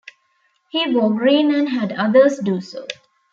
He 0.71 0.89
wore 0.91 1.13
green 1.15 1.53
and 1.53 1.69
had 1.69 1.91
others 1.91 2.39
do 2.39 2.59
so. 2.59 2.87